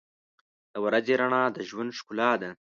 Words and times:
•د 0.73 0.75
ورځې 0.85 1.13
رڼا 1.21 1.43
د 1.55 1.57
ژوند 1.69 1.91
ښکلا 1.99 2.31
ده. 2.41 2.49